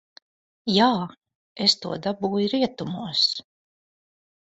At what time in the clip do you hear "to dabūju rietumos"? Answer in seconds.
1.85-3.25